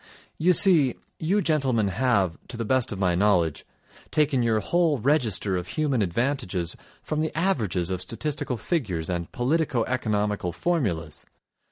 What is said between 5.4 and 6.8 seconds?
of human advantages